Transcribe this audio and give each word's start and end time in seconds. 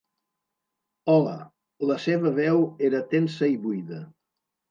"Hola...". 1.15 1.33
La 1.91 1.97
seva 2.07 2.33
veu 2.41 2.65
era 2.89 3.05
tensa 3.13 3.53
i 3.57 3.61
buida. 3.67 4.01